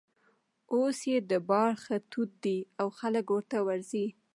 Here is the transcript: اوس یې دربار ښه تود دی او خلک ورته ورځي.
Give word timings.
اوس 0.73 0.97
یې 1.11 1.17
دربار 1.29 1.71
ښه 1.83 1.95
تود 2.11 2.31
دی 2.43 2.57
او 2.79 2.87
خلک 2.99 3.25
ورته 3.29 3.57
ورځي. 3.67 4.07